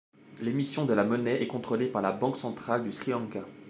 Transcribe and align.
L'émission 0.41 0.85
de 0.85 0.95
la 0.95 1.03
monnaie 1.03 1.43
est 1.43 1.47
contrôlée 1.47 1.85
par 1.85 2.01
la 2.01 2.11
Banque 2.11 2.35
centrale 2.35 2.81
du 2.83 2.91
Sri 2.91 3.11
Lanka. 3.11 3.45